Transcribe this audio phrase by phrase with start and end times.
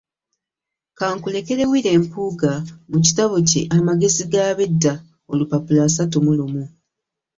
[0.97, 2.51] Ka nkulekere Willy Mpuuga
[2.91, 4.93] mu kitabo kye “Amagezi g’ab’edda
[5.31, 6.63] olupapula asatu mu lumu.